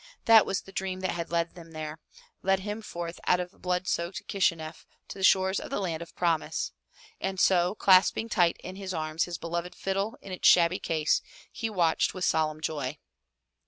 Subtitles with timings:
[0.25, 1.99] That was the dream that had led him there,
[2.41, 6.01] led him forth out of blood soaked Kishi neff to the shores of the Land
[6.01, 6.71] of Promise.
[7.19, 11.69] And so, clasping tight in his arms his beloved fiddle in its shabby case, he
[11.69, 12.97] watched with solemn joy.